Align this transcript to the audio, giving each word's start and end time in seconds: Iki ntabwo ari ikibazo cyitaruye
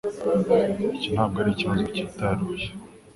Iki 0.95 1.07
ntabwo 1.13 1.37
ari 1.41 1.51
ikibazo 1.53 1.83
cyitaruye 1.95 2.67